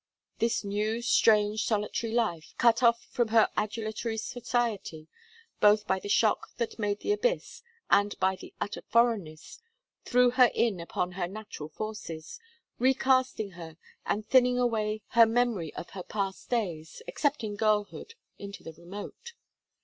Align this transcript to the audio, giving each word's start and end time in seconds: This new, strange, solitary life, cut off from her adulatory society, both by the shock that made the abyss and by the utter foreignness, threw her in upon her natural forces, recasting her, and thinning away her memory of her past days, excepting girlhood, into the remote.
This 0.39 0.63
new, 0.63 1.03
strange, 1.03 1.63
solitary 1.63 2.11
life, 2.11 2.55
cut 2.57 2.81
off 2.81 3.03
from 3.11 3.27
her 3.27 3.49
adulatory 3.55 4.17
society, 4.17 5.07
both 5.59 5.85
by 5.85 5.99
the 5.99 6.09
shock 6.09 6.55
that 6.57 6.79
made 6.79 7.01
the 7.01 7.11
abyss 7.11 7.61
and 7.87 8.17
by 8.19 8.35
the 8.35 8.51
utter 8.59 8.81
foreignness, 8.89 9.61
threw 10.03 10.31
her 10.31 10.49
in 10.55 10.79
upon 10.79 11.11
her 11.11 11.27
natural 11.27 11.69
forces, 11.69 12.39
recasting 12.79 13.51
her, 13.51 13.77
and 14.03 14.25
thinning 14.25 14.57
away 14.57 15.03
her 15.09 15.27
memory 15.27 15.71
of 15.75 15.91
her 15.91 16.01
past 16.01 16.49
days, 16.49 17.03
excepting 17.07 17.55
girlhood, 17.55 18.15
into 18.39 18.63
the 18.63 18.73
remote. 18.73 19.33